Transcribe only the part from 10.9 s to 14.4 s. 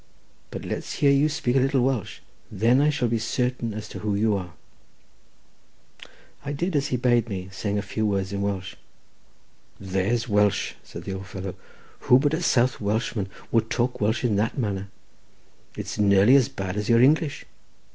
the old fellow, "who but a South Welshman would talk Welsh in